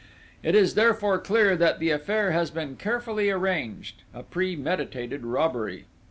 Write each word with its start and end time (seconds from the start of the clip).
It 0.41 0.55
is, 0.55 0.73
therefore, 0.73 1.19
clear 1.19 1.55
that 1.55 1.77
the 1.77 1.91
affair 1.91 2.31
has 2.31 2.49
been 2.49 2.75
carefully 2.75 3.29
arranged: 3.29 4.01
a 4.15 4.23
premeditated 4.23 5.23
robbery. 5.23 5.85